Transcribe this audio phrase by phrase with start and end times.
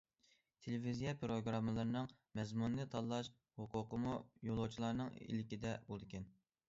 [0.67, 2.09] تېلېۋىزىيە پىروگراممىلىرىنىڭ
[2.39, 3.29] مەزمۇنىنى تاللاش
[3.61, 4.15] ھوقۇقىمۇ
[4.51, 6.27] يولۇچىلارنىڭ ئىلكىدە بولىدىكەن.